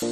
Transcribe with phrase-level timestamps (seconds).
[0.00, 0.06] Hello，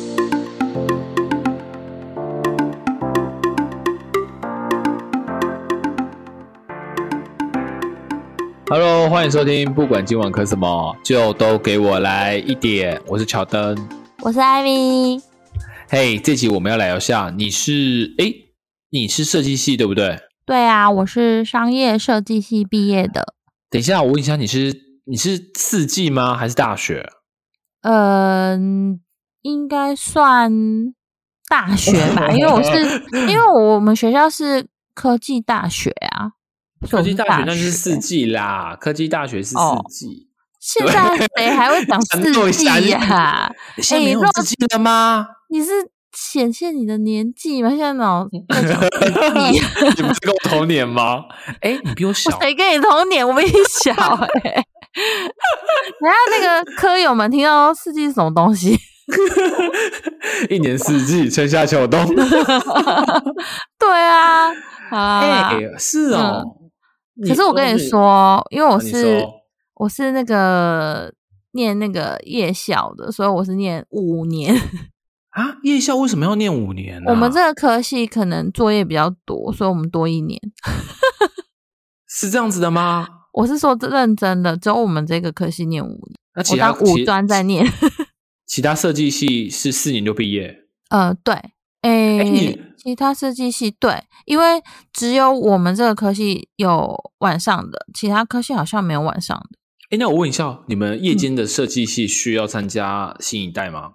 [9.09, 13.01] 欢迎收听，不管今晚磕什么，就都给我来一点。
[13.07, 13.79] 我是乔登，
[14.22, 15.20] 我是艾米。
[15.89, 18.32] 嘿，这集我们要来聊下，你是哎，
[18.91, 20.18] 你是设计系对不对？
[20.45, 23.34] 对啊，我是商业设计系毕业的。
[23.71, 24.75] 等一下，我问一下，你是
[25.05, 26.34] 你是四季吗？
[26.34, 27.09] 还是大学？
[27.82, 29.00] 嗯，
[29.46, 30.50] 应该算
[31.48, 32.70] 大学吧，因为我是
[33.28, 36.32] 因为我们学校是科技大学啊。
[36.91, 40.28] 科技大学那是四季啦，科技大学是四季。
[40.60, 43.51] 现在谁还会讲 四季呀？
[43.78, 45.27] 现在没有四季了吗？
[45.48, 45.70] 你是
[46.12, 47.70] 显现你的年纪吗？
[47.70, 51.24] 现在脑 你不是跟我同年吗？
[51.62, 52.30] 哎，你比我小。
[52.40, 53.26] 谁跟你同年？
[53.26, 53.92] 我比你小
[54.42, 54.65] 哎。
[56.01, 58.78] 等下那个科友们听到四季是什么东西？
[60.51, 62.05] 一年四季，春夏秋冬。
[63.79, 64.51] 对啊，
[64.91, 66.43] 哎，是哦。
[67.27, 69.25] 可是我跟你说，因为我是
[69.75, 71.12] 我是那个
[71.53, 74.55] 念那个夜校的，所以我是念五年
[75.31, 75.57] 啊。
[75.62, 77.11] 夜校为什么要念五年呢？
[77.12, 80.41] 我们这个科系可能作业比较多，所以我们多一年。
[82.09, 83.07] 是这样子的吗？
[83.33, 86.19] 我是说认真的，只有我们这个科系念五年。
[86.34, 87.67] 那其他五专在念，
[88.47, 90.61] 其他设计系是四年就毕业。
[90.89, 91.35] 呃，对，
[91.83, 92.63] 诶。
[92.77, 99.59] 其他设计系对，因为只有我们这个科系有晚上的，其他科系好像没有晚上的。
[99.91, 103.95] 哎，那我问一下，你们夜间的设计系需要参加新一代吗？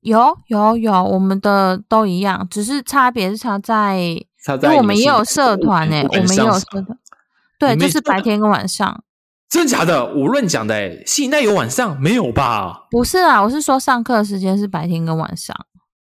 [0.00, 6.98] 有有有，我们的都一样，只是差别是差在，因为我们也有社团诶，我们也有社团，
[7.58, 9.04] 对，就是白天跟晚上。
[9.52, 10.14] 真的假的？
[10.14, 12.86] 我乱讲的诶，新一代有晚上没有吧？
[12.90, 15.54] 不是啊，我是说上课时间是白天跟晚上。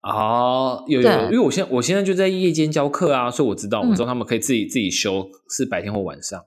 [0.03, 6.41] 哦，有有，因为我现我现在就在夜间教课啊，所以我知道，我知道他们可以自己自己修，是白天或晚上。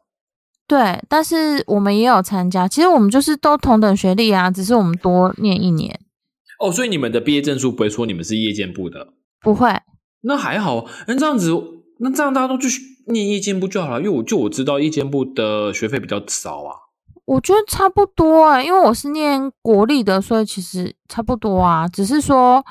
[0.67, 5.99] 对，但是我们也有参加，其实我们就是都同等学历啊，只是我们多念一年。
[6.59, 9.09] 哦，所以你们的毕业证书不会说你们是夜间部的？
[9.39, 9.71] 不会，
[10.21, 10.87] 那还好。
[11.07, 11.51] 那这样子，
[11.99, 16.86] 那这样大家都去念夜间部就好了，因为我就我知道夜间部的学费比较少啊。
[17.27, 22.65] 我觉得差不多啊，因为我是念国立的，所以其实差不多啊，只是说。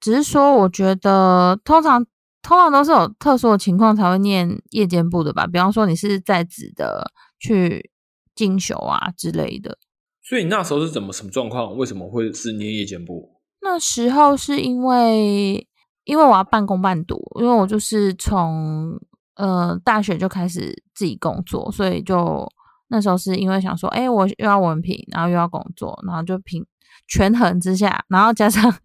[0.00, 2.06] 只是说，我觉得通常
[2.40, 5.44] 通常都是有特殊的情况才会念夜间部的吧。
[5.44, 7.10] 比方说，你是在职的
[7.40, 7.90] 去
[8.32, 9.76] 进修啊之类的。
[10.22, 11.76] 所以你那时候是怎么什么状况？
[11.76, 13.40] 为什么会是念夜间部？
[13.60, 15.66] 那时候是因为
[16.04, 18.96] 因为我要半工半读，因为我就是从
[19.34, 22.48] 呃大学就开始自己工作，所以就
[22.88, 26.64] 那时候是因为想说，哎，我又要文凭，然后又要工作，然后就平
[27.06, 28.74] 权衡之下，然后加上。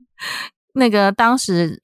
[0.76, 1.84] 那个当时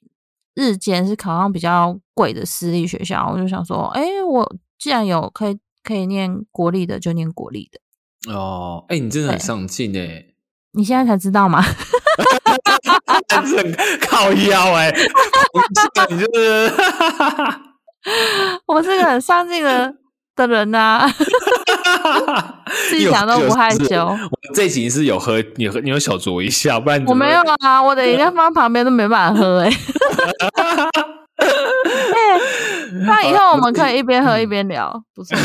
[0.55, 8.33] 日间是考上比较贵的私立学校，我就想说，哎，我既然有可以可以念国立的，就念国立的。
[8.33, 10.25] 哦，哎，你真的很上进哎！
[10.71, 11.61] 你现在才知道吗？
[11.61, 11.75] 很
[14.01, 14.91] 靠腰哎！
[16.09, 16.73] 你就是，
[18.65, 19.93] 我是个很上进的
[20.35, 21.07] 的人呐。
[22.89, 24.05] 自己想都不害羞。
[24.05, 29.71] 我这集是有喝，你喝你有小酌一下，不然我没有啊，我的饮料放旁边都没办法喝 哎。
[33.05, 35.37] 那以后我们可以一边喝一边聊，不错。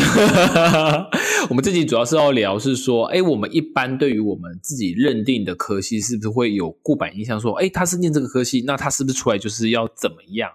[1.49, 7.39] 我们这集主要是要聊，是说，哎，我们一般对于我们自己认定的科系，是不是会有固板印象？
[7.39, 10.49] 说，哎，他是念这个科系，那他是不是出来就是要怎么样？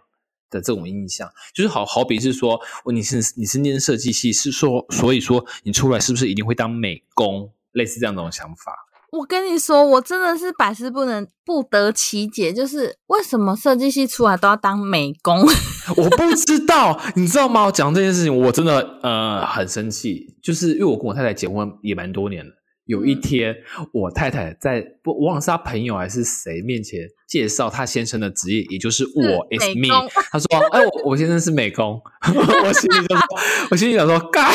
[0.51, 2.61] 的这种印象，就是好好比是说，
[2.93, 7.53] 你是你是念设计系，是说，所以说你出来是不是一定会当美工？
[7.73, 8.87] 类似这样种想法。
[9.13, 15.41] 我跟你说，我真的是百思不能不得其解，就是为什么设计系出来都要当美工？
[15.97, 17.65] 我不知道，你知道吗？
[17.65, 22.53] 我讲这件事情，我真的呃很生气，就是因为我跟我太太结婚也蛮多年了。
[22.91, 23.55] 有一天，
[23.93, 29.89] 我太太在不忘了是她朋友还是谁面前介绍她先生的职业，也就是我，is me。
[30.33, 32.01] 她说：“哎，我我先生是美工。”
[32.65, 33.27] 我心里就说
[33.71, 34.53] ：“我心里想说，干。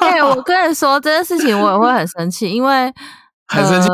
[0.00, 2.92] 对，我跟你说这件事情，我也会很生气，因为
[3.48, 3.88] 很生气，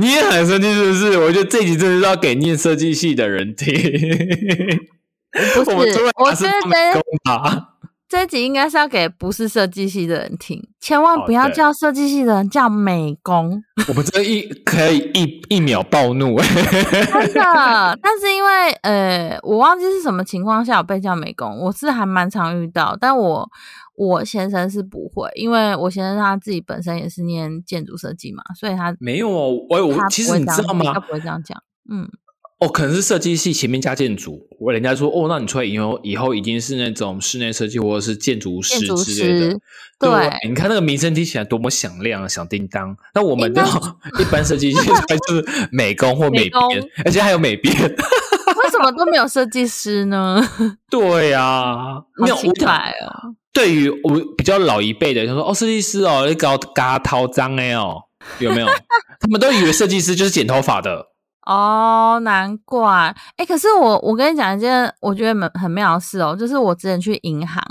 [0.00, 1.18] 你也很生气，是不是？
[1.18, 3.72] 我觉得这集真的是要给念设计系的人听。
[5.54, 7.71] 不是，我觉得。
[8.12, 13.64] 这集应该是要给不是设计系的人听，千万不要叫设计系的人叫美工。
[13.88, 17.40] 我们这一可以一一秒暴怒， 真的。
[18.02, 23.48] 但是因为呃，我忘记是什么情况下我被叫美工，我是还蛮常遇到，但我
[23.94, 29.54] 我先生是不会，因为我先生他自己本身也是念建筑设计嘛，所以他没有哦。
[29.70, 30.92] 我我其实你知道吗？
[30.92, 31.58] 他不会这样讲，
[31.90, 32.06] 嗯。
[32.62, 38.86] 哦，可能是设计系前面加建筑，我人家说哦，那你出来以后以后一定是那种室内设计或者是建筑师之
[39.24, 39.60] 类的师。
[39.98, 42.96] 对对，你看那个名声听起来多么响亮啊，响叮当。
[43.14, 47.74] 那我们诶那这种一般设计系出来就是美工或美编，而且还有美编。
[48.62, 50.40] 为什么都没有设计师呢？
[50.88, 53.34] 对呀、没有好奇我讲怪哦。
[53.52, 57.96] 对于我们比较老一辈的，他说哦，设计师哦，你搞嘎掏脏哎哦，
[58.38, 58.66] 有没有？
[59.18, 61.08] 他们都以为设计师就是剪头发的。
[61.42, 63.14] 哦，难怪。
[63.36, 67.62] 哎，可是我我跟你讲一件我觉得很很妙的事哦，就是我之前去银行，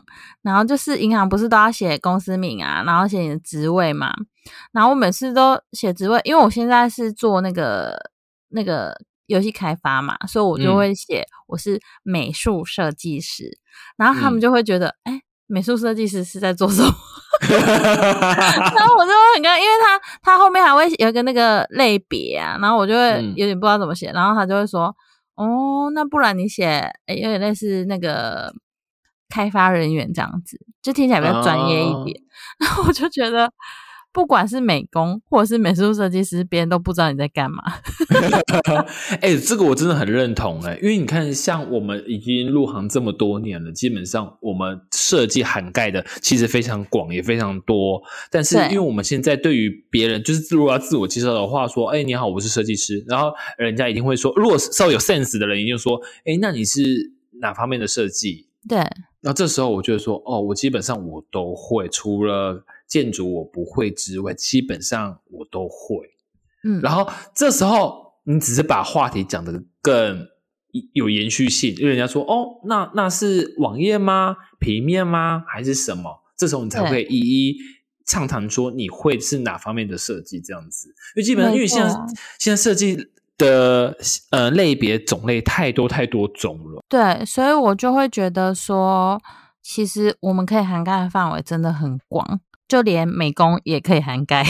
[0.41, 4.13] 然后就是银行不是都要写公司名啊，然后写你的职位嘛，
[4.71, 7.97] 然后我每次都写职位，因为我现在是做那个
[8.49, 8.93] 那个
[9.27, 10.75] 游戏开发嘛，所以我就嗯。
[10.75, 13.57] 会写我是美术设计师，
[13.95, 14.41] 然后他们嗯。
[14.41, 16.89] 就会觉得，哎、美术设计师是在做什么？
[17.49, 24.95] 然后我就会很尴尬，因为他他后面还会有一个那个类别啊，然后我就会嗯有点不知道怎么写，然后他就会说，
[25.35, 28.53] 哦，那不然你写，诶有点类似那个
[29.29, 32.15] 开发人员这样子，就听起来比较专业一点。
[32.59, 33.51] 然后我就觉得，
[34.13, 37.63] 不管是美工或者是美术设计师，别人都不知道你在干嘛。
[39.21, 48.01] 哎、这个我真的很认同哎、因为你看，像我们已经入行这么多年了，基本上我们设计涵盖的其实非常广，也非常多。
[48.29, 58.47] 但是因为我们现在对于别人，就是如果要自我介绍的话，说，哎、你好，我是设计师，然后人家一定会说，如果稍微有 sense 的人，一定说，哎、那你是哪方面的设计？
[58.67, 58.79] 对，
[59.21, 66.11] 那这时候我就会说，哦，我基本上我都会，除了建筑我不会之外，基本上我都会。
[66.65, 70.27] 嗯，然后这时候你只是把话题讲得更
[70.91, 74.35] 有延续性，因为人家说哦，那那是网页吗？
[74.59, 75.45] 平面吗？
[75.47, 76.21] 还是什么？
[76.35, 77.57] 这时候你才会一一
[78.05, 80.89] 畅谈说你会是哪方面的设计这样子。
[81.15, 82.05] 因为基本上，因为现在错
[82.39, 83.97] 现在设计的
[84.31, 86.83] 呃类别种类太多太多种了。
[86.89, 89.19] 对，所以我就会觉得说，
[89.63, 92.39] 其实我们可以涵盖的范围真的很广，
[92.71, 94.45] 就连美工也可以涵盖。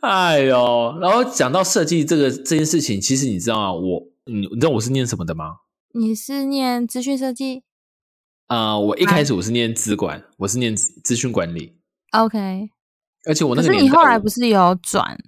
[0.00, 3.70] 哎呦，然后讲到设计这个这件事情，其实你知道啊？
[3.74, 5.56] 我你你知道我是念什么的吗？
[5.92, 7.62] 你是念资讯设计
[8.46, 11.76] 啊、我一开始我是念资管，我是念资资讯管理
[12.12, 12.70] ，？OK，
[13.26, 15.18] 而且我那可是个年代我你后来不是有转？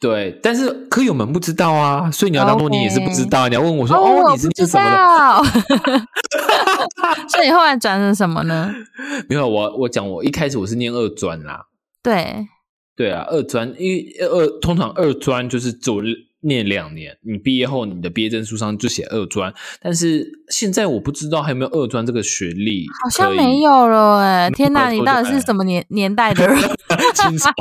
[0.00, 3.46] 对，但是科友们不知道啊，所以你要当做你也是不知道。
[3.48, 4.96] 你要问我说哦，哦，你是我不知念什么的？
[4.96, 5.44] 道。
[7.28, 8.74] 所以你后来转成什么呢？
[9.28, 11.66] 没有，我我讲我一开始我是念二专啦，
[12.02, 12.46] 对，
[12.96, 16.00] 对啊，二专，因为二通常二专就是只有
[16.42, 26.58] 念两年，你毕业后你的毕业证书上就写二专，但是现在我不知道还有没有二专这个学历，好像没有了哎、天哪，你到底是什么年年代的人？
[27.14, 27.52] 清朝，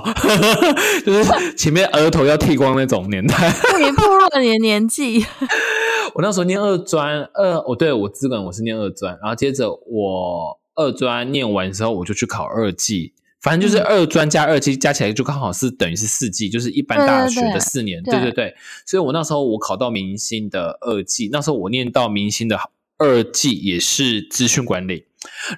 [1.05, 3.35] 就是前面额头要剃光那种年代。
[3.79, 5.25] 你步入了你的年纪。
[6.15, 18.55] 我那时候念二专，二哦对我资本我是念二专，然后接着我二专念完之后，我就去考二技，反正就是嗯二专加二技加起来就刚好是等于是四季，就是一般大学的四年，对对对对对对。
[18.85, 22.59] 所以我那时候我考到明星的二季，那时候我念到明星的
[22.99, 25.05] 二技也是资讯管理。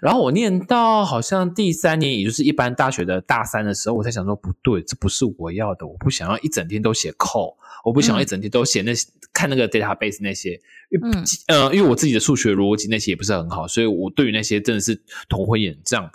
[0.02, 16.10] 然后我念到好像第三年，也就是一般大学的大三的时候，我才想说不对，这不是我要的，我不想要一整天都写 code，我不想要一整天都写那些、看那个 database 那些，因为、嗯呃，因为我自己的数学逻辑那些也不是很好，所以我对于那些真的是头昏眼胀。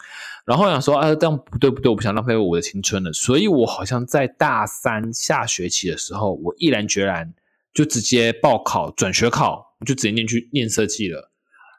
[0.45, 7.33] 然后我想说啊，这样不对不对，我不想浪费我的青春了，所以我好像在大三下学期的时候，我毅然决然
[7.73, 11.31] 就直接报考转学考，我就直接念去念设计了。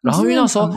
[0.01, 0.69] 然后因为那时候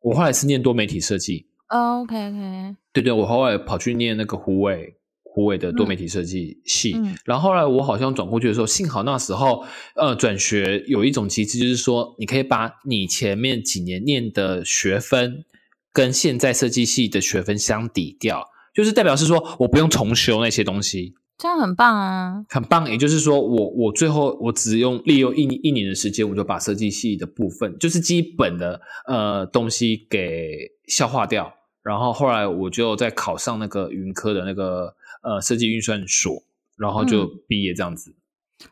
[0.00, 9.64] 我后来是念多媒体设计，哦 OK OK，对对，我后来跑去念那个湖北湖北的多媒体设计系，嗯然后后来我好像转过去的时候，幸好那时候
[9.96, 15.44] 呃转学有一种机制，就是说你可以把你前面几年念的学分
[15.92, 21.14] 跟现在设计系的学分相抵掉，就是代表是说我不用重修那些东西。
[21.38, 22.44] 这样很棒啊。
[22.48, 31.52] 很棒，也就是说我，我最后我只用利用一一年的时间，我就把设计系的部分，就是基本的呃东西给消化掉。
[31.82, 36.42] 然后后来我就再考上那个云科的那个呃设计运算所，
[36.76, 38.16] 然后就嗯毕业这样子。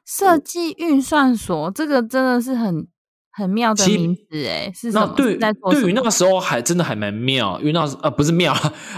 [0.05, 2.89] 设计运算所这个真的是很
[3.31, 5.07] 很妙的其名字哎，是什么？
[5.07, 8.53] 那对对于那个时候还真的还蛮妙，因为那时呃不是妙，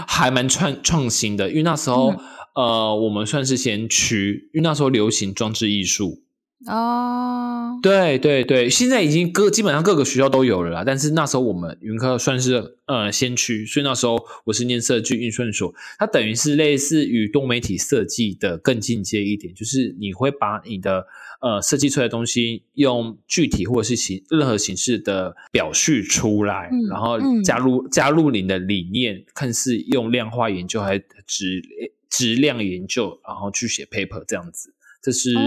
[0.07, 1.49] 还蛮创创新的。
[1.49, 2.19] 因为那时候、嗯
[2.57, 6.23] 呃我们算是先驱，因为那时候流行装置艺术。
[6.65, 10.83] 哦，对对对，现在已经各基本上各个学校都有了啦。
[10.83, 21.05] 但是那时候我们云科算是呃先驱，所以那时候我是念设计运算所，它等于是类似于多媒体设计的更进阶一点，就是你会把你的
[21.41, 31.61] 呃设计出来的东西用具体或者是形任何形式的表述出来，嗯然后嗯加入、加入你的理念，看是用量化研究还是质
[32.09, 35.41] 质量研究，然后去写 paper 这样子，这是哦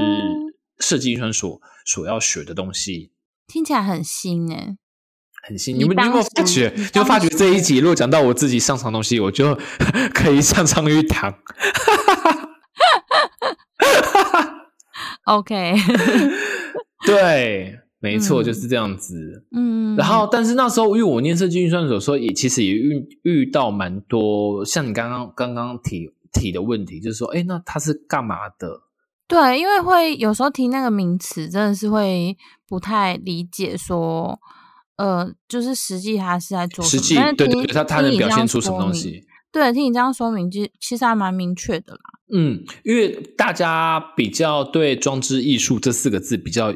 [0.78, 3.12] 设计运算所所要学的东西。
[3.46, 4.76] 听起来很新哎。
[5.42, 6.72] 很新，你你们你有没有发觉？
[6.76, 9.58] 你你有没有发觉这一集如果讲到我自己擅长的东西，我就
[10.12, 11.34] 可以上上一堂。
[15.24, 15.74] OK，
[17.06, 19.46] 对，没错，嗯就是这样子。
[19.52, 28.82] 嗯，然后，但是那时候因为我念设计运算所的时候，也其实也遇遇到蛮多像你刚刚刚刚提提的问题，就是说，哎，那他是干嘛的？
[29.26, 34.40] 对，因为会有时候听那个名词，真的是会不太理解说，
[34.96, 37.02] 呃，就是实际他是在做什么。
[37.02, 39.24] 实际对对对，他他能表现出什么东西？
[39.52, 42.00] 对，听你这样说明，其实其实还蛮明确的啦。
[42.32, 46.74] 嗯，因为大家比较对装置艺术这四个字比较呃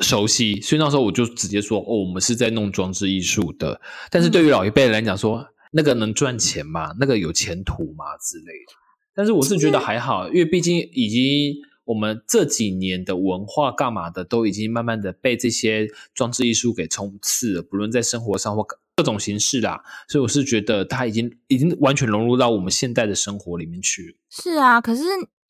[0.00, 3.80] 熟悉，所以那时候我就直接说，哦，我们是在弄装置艺术的。
[4.10, 6.92] 但是对于老一辈人来讲说，那个能赚钱吗？
[6.98, 8.72] 那个有前途吗之类的？
[9.18, 11.56] 但是我是觉得还好，因为毕竟已经
[11.86, 19.82] 我们这几年的文化干嘛的，都已经慢慢的被这些装置艺术给冲刺了，不论在生活上或各各种形式啦。
[20.06, 24.16] 所以我是觉得它已经已经完全融入到我们现代的生活里面去。
[24.30, 25.02] 是啊，可是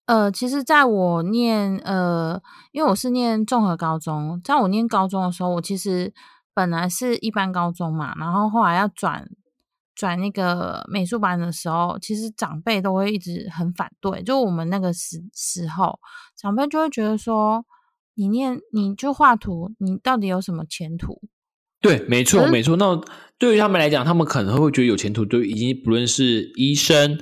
[0.06, 2.40] 呃，其实在我念呃，
[2.72, 6.14] 因为我是念综合高中，在我念高中的时候，我其实
[6.54, 9.28] 本来是一般高中嘛，然后后来要转
[9.98, 15.98] 转那个美术班的时候，其实长辈都会一直很反对，就我们那个时时候，
[16.36, 17.66] 长辈就会觉得说，
[18.14, 21.20] 你念你就画图，你到底有什么前途？
[21.80, 22.76] 对，没错，嗯没错。
[22.76, 23.00] 那
[23.38, 27.18] 对于他们来讲，他们可能会觉得有前途，对，已经不论是医生、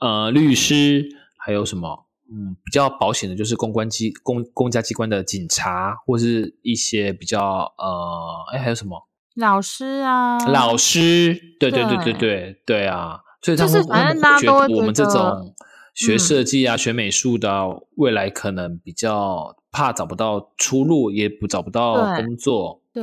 [0.00, 11.38] 呃律师，还有什么，嗯，比较保险的，就是公关机公公家机关的警察，或是一些比较呃，哎，还有什么老师啊，老师？
[11.60, 13.20] 对对对对对对对啊！
[13.42, 15.54] 所以他们觉大家都会得我们这种
[15.94, 17.66] 学嗯设计啊、学美术的啊，
[17.96, 22.82] 未来可能比较怕找不到出路，也不找不到工作。
[22.92, 23.02] 对，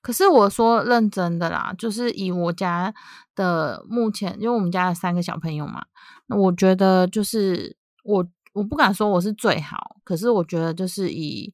[0.00, 2.94] 可是我说认真的啦，就是以我家
[3.34, 5.84] 的目前，因为我们家有三个小朋友嘛，
[6.28, 11.52] 那我觉得就是我我不敢说我是最好，可是我觉得就是以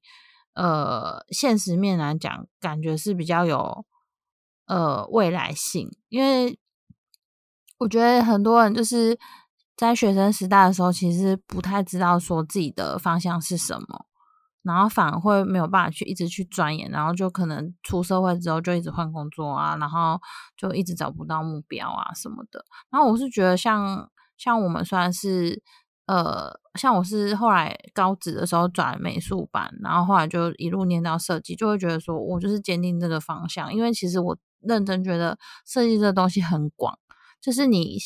[0.55, 3.85] 呃现实面来讲，感觉是比较有
[4.67, 6.59] 呃未来性，因为
[7.79, 9.19] 我觉得很多人就是
[9.77, 14.07] 在学生时代的时候，其实不太知道说自己的方向是什么。
[14.63, 20.21] 然后反而会没有办法去一直去钻研，然后就可能出社会之后就一直换工作啊，然后
[20.57, 22.65] 就一直找不到目标啊什么的。
[22.89, 25.61] 然后我是觉得像像我们虽然是
[26.07, 36.99] 呃，像我是后来高职的时候转美术班，然后后来就一路念到设计，就会觉得说我就是坚定这个方向，因为其实我认真觉得设计这个东西很广，
[37.41, 37.99] 就是你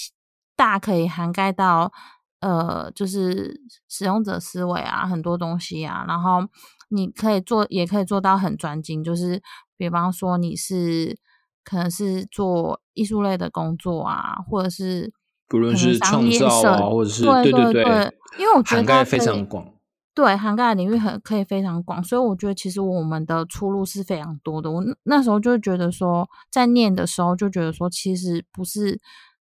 [0.55, 1.93] 大可以涵盖到。
[2.41, 6.47] 呃，就是使用者思维啊，很多东西啊，然后
[6.91, 9.03] 你可以做，也可以做到很专精。
[9.03, 9.43] 就是
[9.79, 11.19] 比方说你是
[11.65, 15.13] 可能是做艺术类的工作啊，或者是
[15.49, 19.67] 不论是创商业设造啊，或者是对对对对，因为我觉得涵盖非常广。
[20.16, 24.70] 对，涵盖的领域很可以非常广，所以我觉得其实我们的出路是非常多的。
[24.70, 28.99] 我那那时候就觉得说，在念的时候就觉得说，其实不是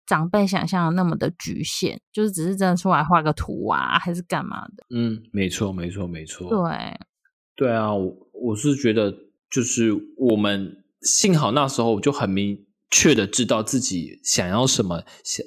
[0.05, 4.85] 长辈想象的那么的局限，就是只是真的出来画个图啊，还是干嘛的。
[4.95, 6.51] 嗯，没错，没错，没错。
[6.51, 7.01] 对，
[7.57, 9.15] 对啊，我我是觉得，
[9.51, 15.03] 就是我们幸好那时候就很明确的知道自己想要什么，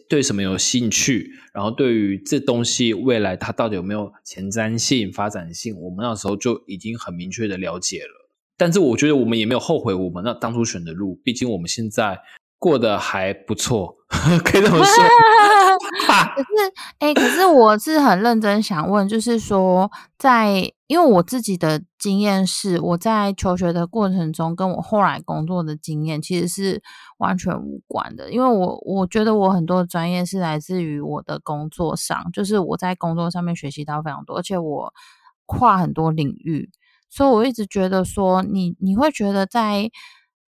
[0.10, 8.30] 对什么有兴趣，然后对于这东西未来它到底有没有前瞻性、发展性，我们那时候就已经很明确的了解了。
[8.56, 12.18] 但是我觉得我们也没有后悔我们那当初选的路，毕竟我们现在
[12.60, 13.98] 过得还不错，
[14.46, 15.04] 可以这么说。
[16.36, 16.48] 可是，
[17.00, 26.82] 哎、可是我是很认真想问，就是说在，因为我自己的经验是，我在求学的过程中，跟我后来工作的经验其实是
[27.18, 28.32] 完全无关的。
[28.32, 34.94] 因为我我觉得我很多专业是来自于我的工作上，就是我在工作上面学习到非常多，而且我
[35.46, 36.70] 跨很多领域，
[37.10, 39.90] 所以我一直觉得说，你你会觉得在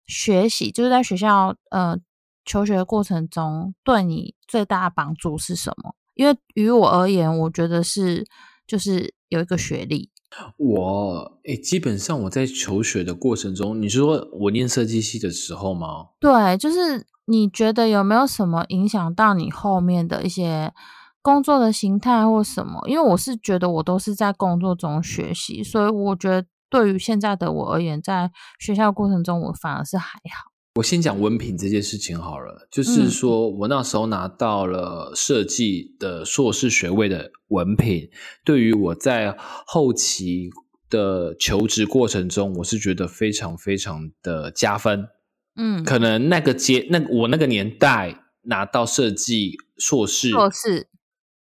[0.07, 1.97] 学习，就是在学校呃
[2.45, 5.95] 求学的过程中，对你最大的帮助是什么？
[6.15, 8.25] 因为于我而言，我觉得是
[8.67, 10.09] 就是有一个学历，
[10.57, 16.07] 我诶，基本上我在求学的过程中，你是说我念设计系的时候吗？
[16.19, 20.73] 对，就是你觉得有没有什么影响到你后面的一些
[21.21, 22.81] 工作的形态或什么？
[22.87, 28.29] 因为我是觉得我都是在工作中学习，所以我觉得对于现在的我而言，在
[28.59, 30.48] 学校过程中我反而是还好。
[30.75, 38.09] 我先讲文凭这件事情好了，就是说我那时候拿到了设计的硕士学位的文凭，
[38.45, 39.35] 对于我在
[39.65, 40.49] 后期
[40.89, 45.07] 的求职过程中，我是觉得非常非常的加分。
[45.55, 50.87] 嗯，可能那个阶那我那个年代拿到设计硕士硕士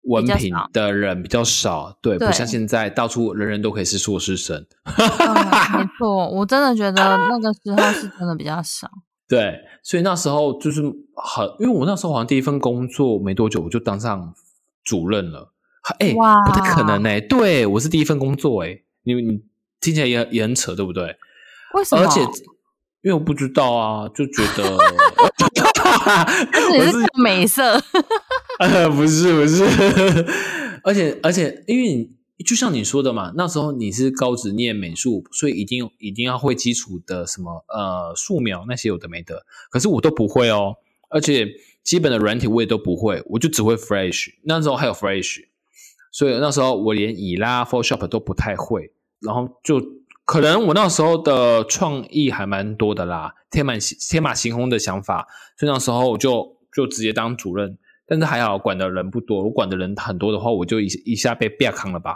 [0.04, 4.66] 文凭的人比较少，对，不像现在到处人人都可以是硕士生。
[4.86, 8.90] 嗯没错，我真的觉得那个时候是真的比较少。
[9.30, 14.34] 对，所以那时候就是很，因为我那时候好像第一份工作没多久，我就当上
[14.84, 15.54] 主任了。
[16.00, 19.42] 哎，哇不太可能哎、对我是第一份工作哎、你你
[19.80, 21.16] 听起来也也很扯，对不对？
[21.76, 22.04] 为什么？
[22.04, 22.22] 而且
[23.02, 24.78] 因为我不知道啊，就觉得
[26.52, 27.82] 但是你是看美色，
[28.60, 29.64] 呃，不是不是，
[30.84, 32.10] 而且而且，因为你
[32.44, 40.76] 就像你说的嘛，那时候你是高职念美术，所以一定一定要会基础的什么呃素描那些有的没的，可是我都不会哦，
[41.10, 41.48] 而且
[41.84, 45.46] 基本的软体我也都不会，我就只会 Flash，那时候还有 Flash，
[46.12, 49.82] 所以那时候我连以拉 Photoshop 都不太会，然后就
[50.24, 55.28] 可能我那时候的创意还蛮多的啦，天马行天马行空的想法，
[55.58, 57.78] 所以那时候我就就直接当主任。
[58.12, 62.16] 但是还好管的人不多，我管的人很多的话，我就一一下被变康了吧？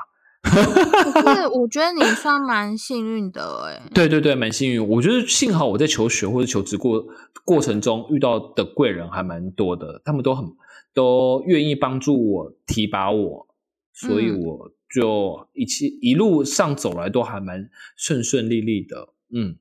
[0.54, 4.88] 可是我觉得你算蛮幸运的哎、对对对，蛮幸运。
[4.88, 7.06] 我觉得幸好我在求学或者求职过
[7.46, 10.46] 过程中遇到的贵人还蛮多的，他们都很
[10.94, 13.48] 都愿意帮助我提拔我，
[13.94, 19.10] 所以嗯我就一起一路上走来都还蛮顺顺利利的。
[19.34, 19.56] 嗯，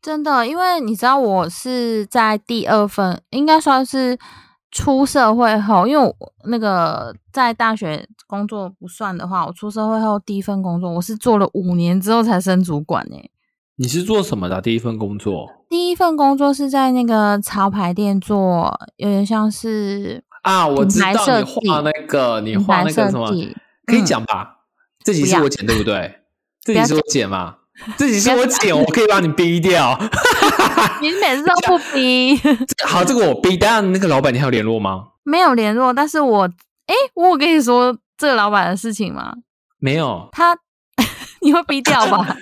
[0.00, 4.18] 真的，因为你知道我是在第二份，应该算是
[4.70, 13.30] 出社会后，因为我那个在大学工作不算的话，我出社会后第一份工作，我是做了五年之后才升主管诶、
[13.76, 20.66] 你是做什么的啊、第一份工作第一份工作是在那个潮牌店做，有点像是啊？
[20.66, 23.28] 我知道你画那个，你品画那个什么，
[23.86, 24.58] 可以嗯讲吧？
[25.04, 26.20] 这集是我剪对不对？
[26.62, 27.56] 这集是我剪吗？
[27.96, 29.98] 这集是我剪，我可以把你逼掉。
[31.00, 32.38] 你每次都不逼，
[32.86, 33.56] 好，这个我逼。
[33.56, 35.04] 当然，那个老板你还有联络吗？
[35.24, 36.42] 没有联络，但是我
[36.86, 39.34] 诶，我有跟你说这个老板的事情吗？
[39.78, 40.56] 没有，他
[41.42, 42.36] 你会逼掉吧？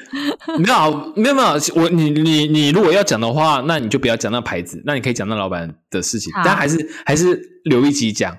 [0.59, 1.49] 没有，没有，没有。
[1.77, 8.37] 我你你你，如果要讲的话，那你就不要讲那牌子，那你可以讲那老板的事情，但还是还是留一集讲。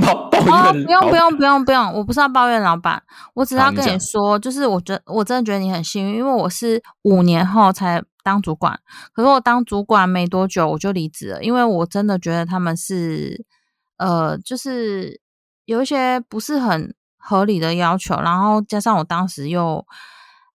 [0.00, 3.02] 抱抱怨，不用不用不用不用，我不是要抱怨老板，
[3.34, 8.78] 我只是要跟你说，就是我觉得我真的觉得你很幸运，因为我是五年后才当主管，
[9.12, 13.44] 可是我当主管没多久我就离职了，因为我真的觉得他们是
[13.96, 15.20] 呃，就是
[15.64, 19.84] 有一些不是很合理的要求，然后加上我当时又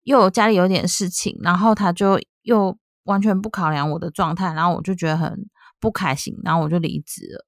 [0.04, 5.46] 又有家里有点事情，然后他就又完全不考量我的状态，然后我就觉得很
[5.81, 7.44] 不开心，然后我就离职了。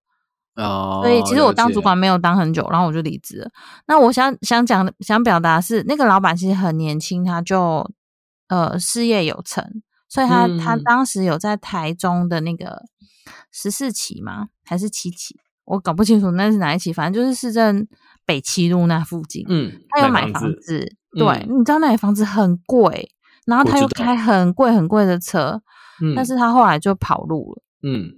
[0.62, 1.00] 哦。
[1.02, 3.50] 所以其实我当主管没有当很久，然后我就离职了。
[3.86, 7.90] 那我想想讲的想表达的是，那个老板其实很年轻，他就
[8.48, 9.64] 呃事业有成，
[10.08, 12.82] 所以他、他嗯当时有在台中的那个
[13.52, 14.48] 十四期吗？
[14.64, 15.36] 还是七期？
[15.64, 17.86] 我搞不清楚那是哪一期，反正就是市政
[18.26, 19.44] 北七路那附近。
[19.48, 23.12] 嗯，他有买房房子，对，你知道那里房子很贵，
[23.46, 25.62] 然后他又开很贵很贵的车，
[26.02, 27.62] 嗯，但是他后来就跑路了。
[27.82, 28.10] 嗯，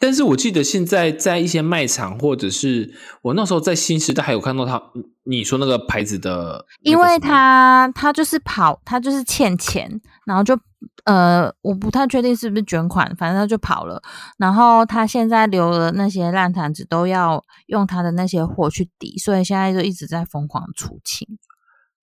[0.00, 4.80] 但是我记得现在在一些卖场，或者是我那时候在新时代还有看到他，
[5.24, 10.56] 你说那个牌子的因为他他就是跑，他就是欠钱，然后就
[11.04, 14.00] 呃，我不太确定是不是卷款，反正他就跑了。
[14.38, 21.26] 然后他现在留的那些烂摊子都要用他的那些货去抵，所以现在就一直在疯狂出清。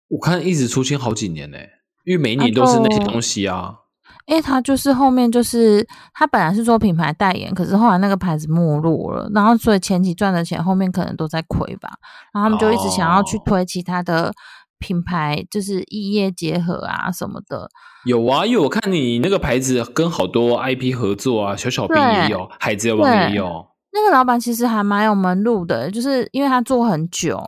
[0.07, 1.59] 我看一直出清好几年呢、
[2.05, 3.80] 因为每一年都是那些东西啊。
[4.27, 11.90] 因为他就是后面就是他本来是做品牌代言，可是后来那个牌子没落了，然后所以前期赚的钱后面可能都在亏吧，
[12.33, 14.33] 然后他们就一直想要去哦推其他的
[14.79, 17.68] 品牌，就是异业结合啊什么的。
[18.05, 27.38] 有啊，因为我看你那个牌子跟好多 IP 合作啊，小小兵也有，海贼王也有，那个老板其实还蛮有门路的，就是因为他做很久，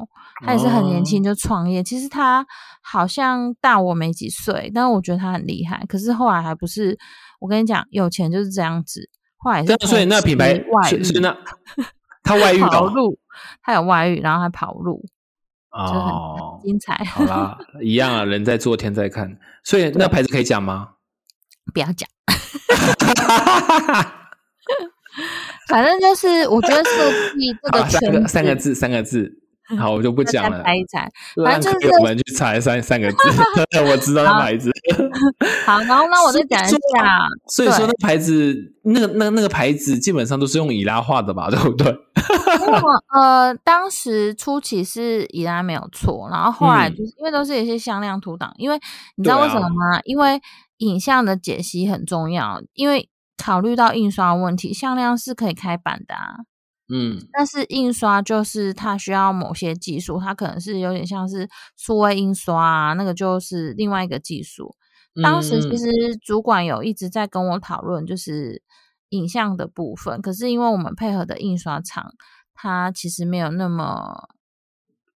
[0.45, 1.83] 他也是很年轻就创业。
[1.83, 2.47] 其实他
[2.81, 5.85] 好像大我没几岁，但是我觉得他很厉害。
[5.89, 6.99] 可是后来还不是，
[7.41, 9.09] 我跟你讲，有钱就是这样子。
[9.37, 11.37] 后来所以那品牌，外遇所以那
[12.23, 13.19] 他外遇了，跑路，
[13.63, 15.05] 他有外遇，然后还跑路。
[15.71, 17.03] 哦，精彩。
[17.05, 20.91] 好啦， 一样啊，人在做天在看，所以那牌子可以讲吗？
[21.73, 22.09] 不要讲。
[25.69, 29.42] 反正就是，我觉得设计这个三个三个字，三个字。
[29.79, 30.63] 好，我就不讲了。
[30.63, 31.09] 猜一猜，
[31.45, 33.19] 反正就是我们去猜三三个字。
[33.91, 34.71] 我知道那牌子。
[35.67, 36.79] 好，然后那我再讲一下。
[37.49, 38.55] 所以说，那牌子，
[38.85, 41.49] 那个、那、那个牌子，基本上都是用以拉画的吧？
[41.51, 41.95] 对不对？
[43.15, 48.79] 呃，当时初期是以拉没有错，然后后来就是因为都是一些向量图档，因为
[49.17, 50.01] 你知道为什么吗？
[50.05, 50.41] 因为
[50.79, 56.37] 影像的解析很重要，因为考虑到印刷问题，向量是可以开版的啊。
[56.95, 64.77] 嗯，但是印刷就是它需要某些技术，它可能是有点像是数位印刷啊，那个就是另外一个技术。
[65.23, 65.87] 当时其实
[66.21, 68.63] 主管有一直在跟我讨论，就是
[69.09, 72.13] 影像的部分，可是因为我们配合的印刷厂，
[72.53, 74.29] 它其实没有那么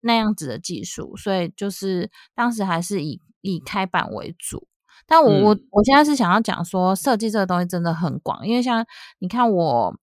[0.01, 4.67] 那样子的技术，所以就是当时还是以以开版为主。
[5.07, 8.87] 但我我我现在是想要讲说，设计这个东西真的很广，因为像
[9.19, 9.95] 你看我，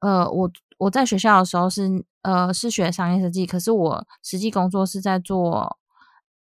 [0.00, 0.50] 呃，我。
[0.84, 5.78] 我在学校的时候是呃是学商业设计，可是我实际工作是在做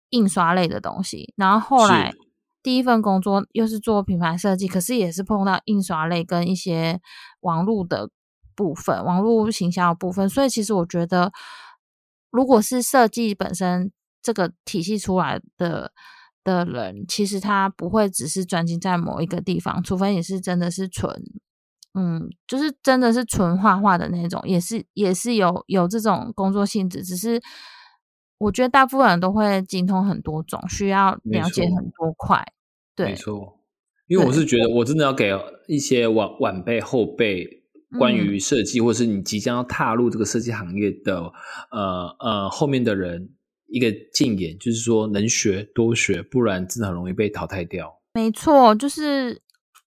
[0.10, 1.32] 印刷类的东西。
[1.38, 2.12] 然后后来
[2.64, 7.00] 第一份工作又是做品牌设计，可是也是碰到印刷类跟一些
[7.42, 8.10] 网络的
[8.56, 10.28] 部分、网络行销的部分。
[10.28, 11.32] 所以其实我觉得，
[12.32, 13.92] 如果是设计本身
[14.24, 15.92] 这个体系出来的
[16.44, 21.24] 的人，其实他不会只是专精在某一个地方，除非你是真的是纯。
[21.94, 27.42] 嗯，就是真的是纯画画的那种，也是也是有有这种工作性质，只是
[28.38, 32.42] 我觉得大部分人都会精通很多种，需要了解很多块。
[32.96, 33.60] 对，没错。
[34.08, 37.46] 因为我是觉得，我真的要给一些晚晚辈后辈
[38.00, 41.32] 关于设计，或是你即将要踏入这个设计行业的
[41.72, 43.32] 呃呃后面的人
[43.68, 48.00] 一个禁言，就是说能学多学，不然真的很容易被淘汰掉。
[48.14, 49.42] 没错，就是。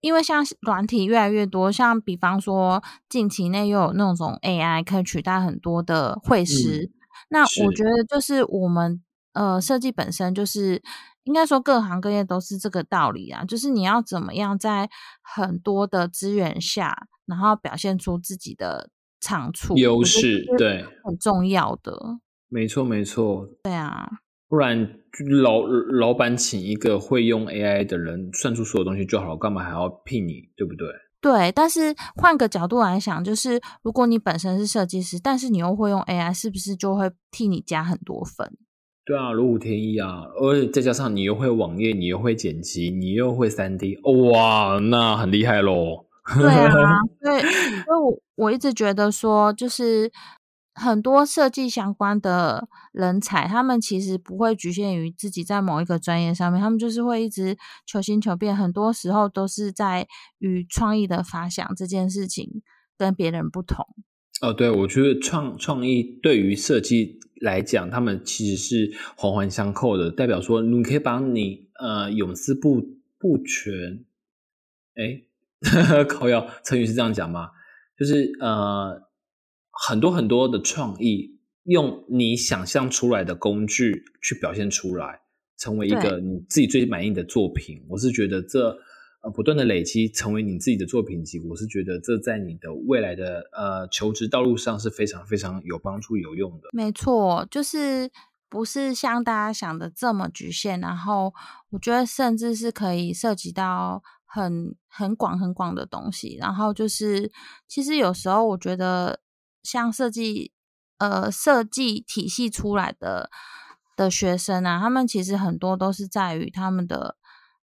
[0.05, 6.91] 因为像软体越来越多，像比方说近期内又有那种 AI 可以取代很多的绘师，
[7.31, 10.83] 那我觉得就是我们呃设计本身就是
[11.23, 14.91] 应该说各行各业都是这个道理啊，就是你要怎么样在
[15.23, 18.91] 很多的资源下，然后表现出自己的
[19.23, 22.19] 长处优势，对，很重要的。
[22.51, 23.49] 没错，没错。
[23.63, 24.07] 对啊。
[24.49, 24.99] 不然
[25.43, 30.49] 老老板请一个会用 AI 的人算出所有东西就好了，干嘛还要聘你？
[30.57, 30.89] 对不对？
[31.21, 38.57] 对，但是换个角度来想，就是如果你本身是设计师，但是你又会用 AI，是不是就会替你加很多分？
[39.05, 40.23] 对啊，如虎添翼啊！
[40.41, 46.07] 而且再加上你又会网页，你又会剪辑，你又会三 D，哇，那很厉害喽！
[46.37, 50.11] 对啊， 对，所以我我一直觉得说，就是。
[50.75, 57.57] 很多设计相关的人才，他们其实不会局限于自己在某一个专业上面，他们就是会一直
[57.87, 58.57] 求新求变。
[58.57, 60.09] 很多时候都是在
[60.39, 62.63] 与创意的发想这件事情
[62.99, 63.87] 跟别人不同。
[64.41, 70.11] 哦，对，我觉得创创意对于设计来讲，他们其实是环环相扣的。
[70.11, 72.81] 代表说，你可以把你呃永思不
[73.19, 74.05] 不全，
[74.97, 75.23] 哎，
[76.09, 77.51] 靠要成语是这样讲吗？
[77.97, 79.05] 就是呃。
[79.87, 85.21] 很多很多的创意，用你想象出来的工具去表现出来，
[85.59, 87.85] 成为一个你自己最满意的作品。
[87.89, 88.77] 我是觉得这
[89.23, 91.41] 呃不断的累积，成为你自己的作品集。
[91.41, 96.69] 我是觉得这在你的未来的呃求职道路上是非常非常有帮助、有用的。
[96.73, 98.11] 没错，就是
[98.49, 100.79] 不是像大家想的这么局限。
[100.81, 101.33] 然后
[101.71, 106.37] 我觉得甚至是可以涉及到很很广很广的东西。
[106.39, 107.33] 然后就是
[107.67, 109.24] 其实有时候我觉得。
[109.65, 110.53] 像设计，
[110.99, 113.31] 呃，设计体系出来的
[113.97, 117.17] 的学生啊，他们其实很多都是在于他们的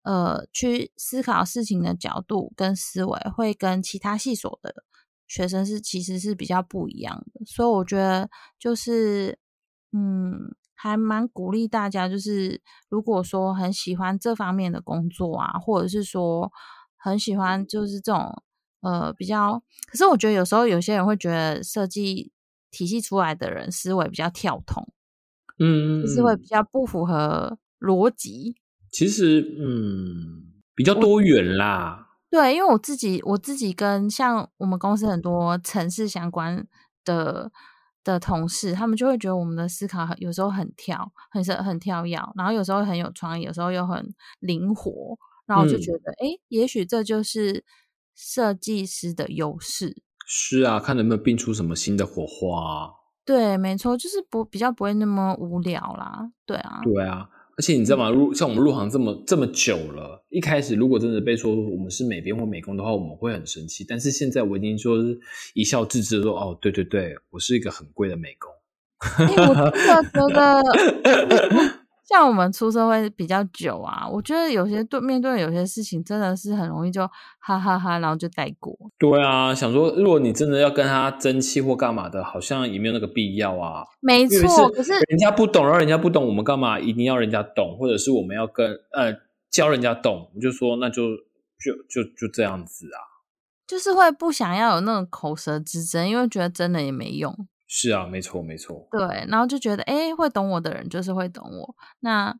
[0.02, 4.84] 呃，去思考事情的角度跟思维，会跟其他系所的
[5.26, 7.44] 学生是其实是比较不一样的。
[7.46, 8.28] 所以我觉得
[8.58, 9.38] 就是，
[9.92, 16.52] 嗯，还蛮鼓励大家，就是如果说很喜欢这方面的工作啊，或者是说
[16.96, 18.42] 很喜欢就是这种。
[18.86, 22.30] 呃，比较，可是我觉得有时候有些人会觉得设计
[22.70, 24.86] 体系出来的人思维比较跳通，
[25.58, 28.54] 嗯，就是会比较不符合逻辑。
[28.92, 32.10] 其实，嗯，比较多元啦。
[32.30, 36.64] 对，因为我自己，我自己跟像我们公司很多城市相关
[37.04, 37.50] 的
[38.04, 47.64] 的同事，他们就会觉得我们的思考有时候很跳，很很很跳跃，然后有时候很有创意，有时候又很灵活，然后我就觉得，哎，也许这就是。
[48.16, 52.90] 设计师的优势是啊，看能不能并出什么新的火花。
[53.24, 56.30] 对，没错，就是不比较不会那么无聊啦。
[56.46, 58.08] 对啊，对啊，而且你知道吗？
[58.08, 63.84] 入像我们入行这么这么久了，一开始如果真的被说我们是美编或美工的话，我们会很生气。
[63.86, 65.18] 但是现在我已经说是
[65.54, 68.50] 一笑置之，说哦，对对对，我是一个很贵的美工。
[68.98, 70.62] 哎、我真的觉得，
[72.08, 77.04] 像我们出社会比较久啊，我觉得有些对面对有些事情真的是很容易就
[77.40, 78.76] 哈哈哈然后就带过。
[78.96, 83.82] 对啊，想说如果你真的要跟他争气或干嘛的，好像也没有那个必要啊。
[84.00, 87.76] 没错，可是人家不懂，然后人家不懂，我们干嘛一定要人家懂？
[87.76, 89.12] 或者是我们要跟呃
[89.50, 90.30] 教人家懂？
[90.34, 91.02] 我就说那就
[91.58, 93.02] 就就就这样子啊。
[93.66, 97.36] 就是会不想要有那种口舌之争，因为觉得真的也没用。
[97.66, 98.88] 是啊，没错没错。
[98.92, 101.74] 对，然后就觉得，哎，会懂我的人就是会懂我。
[102.00, 102.34] 那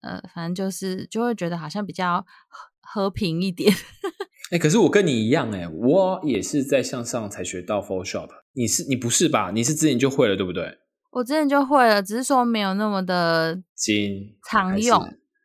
[0.00, 3.72] 呃，反正就是就会觉得好像比较和和平一点。
[4.50, 8.28] 哎、可是我跟你一样哎、我也是在向上才学到 Photoshop。
[8.54, 9.50] 你是你不是吧？
[9.54, 10.78] 你是之前就会了，对不对？
[11.10, 15.00] 我之前就会了，只是说没有那么的精常用，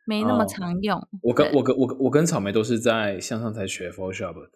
[0.06, 1.08] 没那么哦常用。
[1.22, 4.50] 我跟我跟我跟我跟草莓都是在向上才学 Photoshop 的。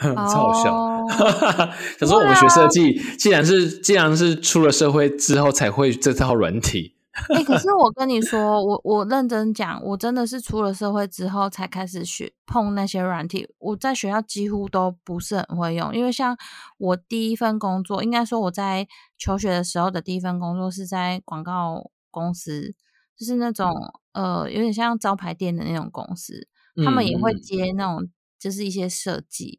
[0.16, 1.06] 超好笑，哦
[2.00, 6.96] 想说我们学设计，既然是既然是出了社会之后才会这套软体，
[7.34, 13.46] 哎、可是我跟你说，我我认真讲，我真的是出了社会之后才开始学碰那些软体。
[13.58, 16.34] 我在学校几乎都不是很会用，因为像
[16.78, 22.74] 我第一份工作，应该说我在求学的时候的第一份工作是在广告公司，
[23.18, 23.70] 就是那种
[24.12, 26.48] 呃有点像招牌店的那种公司，
[26.84, 28.08] 他们也会接那种
[28.38, 29.58] 就是一些设计。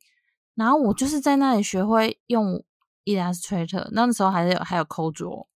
[0.55, 2.63] 然后我就是在那里学会用
[3.05, 5.47] Illustrator，那时候还有还有 CorelDRAW。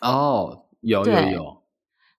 [0.00, 1.62] 哦，有有有，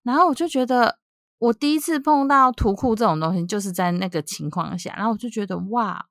[0.02, 0.98] 然后我就觉得，
[1.38, 6.06] 我第一次碰到图库这种东西，就是在那个情况下，然后我就觉得哇，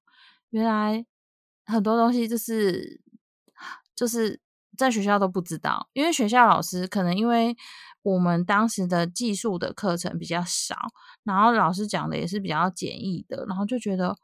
[0.50, 1.06] 原来
[1.66, 3.02] 很多东西就是
[3.96, 4.40] 就是
[4.78, 7.56] 在学校都不知道，因为学校老师可能因为
[8.02, 10.76] 我们当时的技术的课程比较少，
[11.24, 14.16] 然后老师讲的也是比较简易的，然后就觉得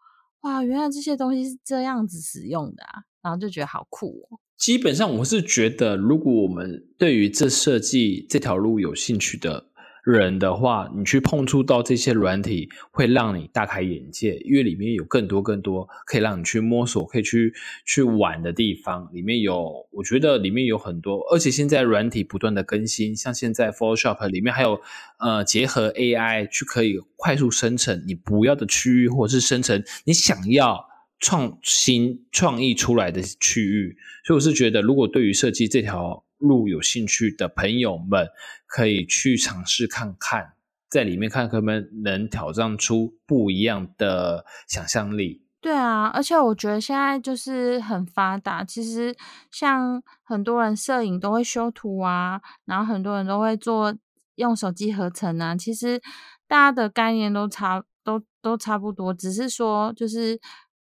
[0.45, 4.37] 哇，原来这些东西是这样子使用的啊，然后就觉得好酷哦。
[4.55, 9.71] 基本上我是觉得，如果我们对于这设计这条路有兴趣的
[10.05, 17.53] 人的话，你去碰触到这些软体，会让你大开眼界，因为里面有更多更多可以让你去摸索、可以去
[17.85, 19.09] 去玩的地方。
[19.11, 24.79] 里面有，我觉得里面有很多，而且现在软体不断的更新，像现在 Photoshop 里面还有
[25.19, 30.85] 呃结合 AI 去可以快速生成你不要的区域，或者是生成你想要。
[31.17, 38.29] 创新创意出来的区域，所以我是觉得，如果对于设计这条路有兴趣的朋友们，
[38.65, 40.53] 可以去尝试看看，
[40.89, 41.67] 在里面看可不
[42.03, 45.43] 能挑战出不一样的想象力。
[45.61, 48.63] 对啊，而且我觉得现在就是很发达。
[48.63, 49.15] 其实
[49.49, 53.95] 像很多人摄影都会修图啊，然后很多人都会做
[54.35, 55.55] 用手机合成啊。
[55.55, 55.99] 其实
[56.47, 60.39] 大家的概念都差，都都差不多，只是说就是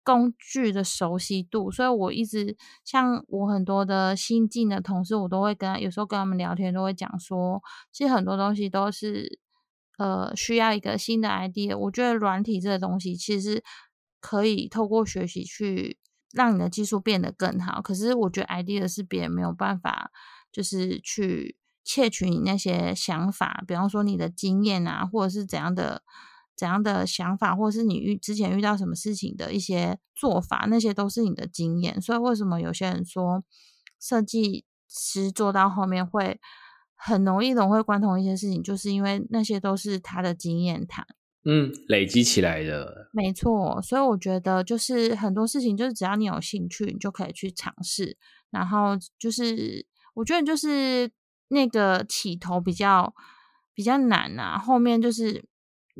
[0.08, 1.70] 工具的熟悉度。
[1.70, 9.40] 所以我一直像我很多的新进的同事，我都会跟有时候跟他们聊天，都会讲说，其实很多东西都是
[9.98, 11.78] 呃需要一个新的 idea。
[11.78, 13.62] 我觉得软体这个东西其实
[14.22, 15.98] 可以透过学习去
[16.32, 17.82] 让你的技术变得更好。
[17.82, 20.12] 可是我觉得 idea 是别人没有办法，
[20.54, 26.02] 就是去窃取你那些想法，比方说你的经验啊，或者是怎样的
[26.58, 32.02] 怎样的想法，或者是你遇之前遇到什么事情的一些做法，那些都是你的经验。
[32.02, 33.44] 所以为什么有些人说
[34.00, 36.40] 设计师做到后面会
[36.96, 41.06] 很容易融会贯通一些事情，就是因为那些都是他的经验谈。
[41.50, 48.18] 嗯，累积起来的，没错，所以我觉得就是很多事情，就是只要你有兴趣，你就可以去尝试。
[48.50, 51.10] 然后就是，我觉得就是
[51.48, 53.14] 那个起头比较
[53.74, 55.46] 比较难啊，后面就是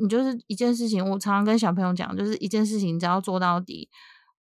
[0.00, 3.88] 你就是一件事情，我常常跟小朋友讲，就是一件事情只要做到底，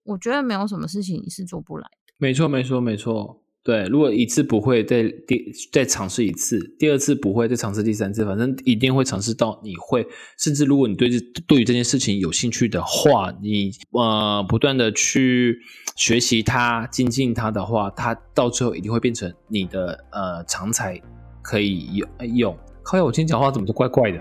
[0.04, 1.88] 我觉得没有什么事情你是做不来。
[2.18, 3.44] 没错，没错，没错。
[3.64, 10.08] 对，如果一次不会，再第再尝试一次，第二次不会，再尝试第三次，反正一定会尝试到你会。
[10.40, 15.60] 甚至如果你对这对于这件事情有兴趣的话，你呃不断的去
[15.98, 20.98] 学习它、精进它的话，它到最后一定会变成你的呃常才
[21.42, 22.58] 可以用用。
[22.88, 24.18] 靠呀，我今天讲话怎么都怪怪的，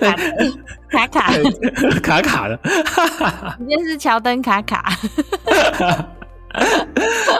[0.90, 1.30] 卡卡，
[2.02, 2.58] 卡卡的。
[3.58, 4.92] 今天是乔登卡卡。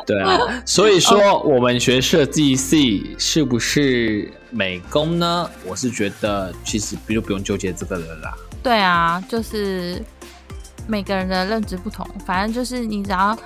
[0.06, 5.50] 对啊，所以说我们学设计系是不是美工呢？
[5.66, 8.32] 我是觉得其实就不用纠结这个了啦。
[8.62, 10.00] 对啊，就是
[10.86, 13.36] 每个人的认知不同，反正就是你只要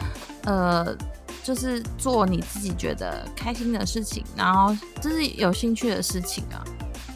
[0.44, 0.94] 呃
[1.42, 6.64] 就是做你自己觉得开心的事情，然后就是有兴趣的事情啊。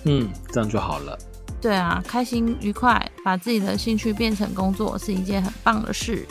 [0.05, 1.19] 嗯，这样就好了。
[1.61, 6.27] 对啊，开心愉快，把自己的兴趣变成工作是一件很棒的事。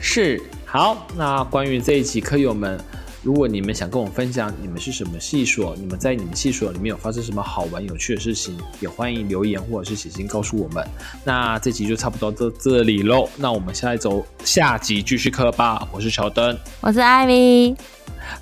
[0.00, 2.78] 是，好，那关于这一集科友们。
[3.26, 10.86] 如果你们想跟我分享你们是什么系所，你们在你们系所里面有发生什么好玩有趣的事情，也欢迎留言或者是写信告诉我们。
[11.24, 15.88] 那这集就差不多到这里喽，那我们下一周下集继续磕吧。
[15.90, 17.74] 我是乔登，我是艾米，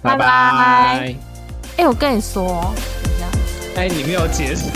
[0.03, 1.17] 拜拜。
[1.79, 2.71] 哎，我跟你说，
[3.77, 4.67] 哎，你没有结束。